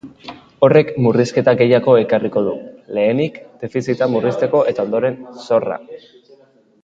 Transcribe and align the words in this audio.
Horrek 0.67 0.87
murrizketa 1.07 1.53
gehiago 1.59 1.93
ekarriko 2.03 2.43
du, 2.47 2.55
lehenenik 2.97 3.37
defizita 3.65 4.09
murrizteko 4.15 4.63
eta 4.73 4.87
ondoren 4.89 5.21
zorra. 5.47 5.79